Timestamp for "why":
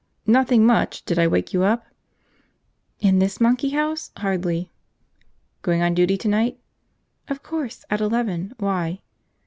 8.57-9.01